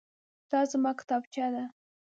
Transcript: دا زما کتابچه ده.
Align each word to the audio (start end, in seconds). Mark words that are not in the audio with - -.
دا 0.49 0.59
زما 0.71 0.91
کتابچه 0.99 1.47
ده. 1.53 1.63